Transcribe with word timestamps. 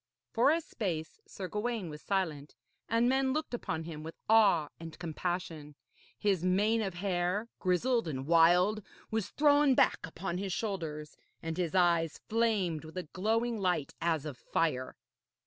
For 0.31 0.49
a 0.49 0.61
space 0.61 1.19
Sir 1.27 1.47
Gawaine 1.47 1.87
was 1.87 2.01
silent, 2.01 2.55
and 2.89 3.07
men 3.07 3.33
looked 3.33 3.53
upon 3.53 3.83
him 3.83 4.01
with 4.01 4.15
awe 4.27 4.69
and 4.79 4.97
compassion. 4.97 5.75
His 6.17 6.43
mane 6.43 6.81
of 6.81 6.95
hair, 6.95 7.49
grizzled 7.59 8.07
and 8.07 8.25
wild, 8.25 8.81
was 9.11 9.29
thrown 9.29 9.75
back 9.75 9.99
upon 10.03 10.39
his 10.39 10.53
shoulders, 10.53 11.17
and 11.43 11.55
his 11.55 11.75
eyes 11.75 12.19
flamed 12.27 12.83
with 12.83 12.97
a 12.97 13.03
glowing 13.13 13.59
light 13.59 13.93
as 14.01 14.25
of 14.25 14.39
fire. 14.39 14.95